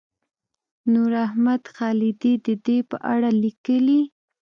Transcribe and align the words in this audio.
نوراحمد 0.93 1.61
خالدي 1.75 2.33
د 2.45 2.47
دې 2.65 2.77
په 2.89 2.97
اړه 3.13 3.29
لیکلي. 3.43 4.01